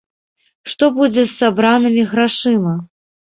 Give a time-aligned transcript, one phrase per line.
[0.71, 2.73] Што будзе з сабранымі грашыма?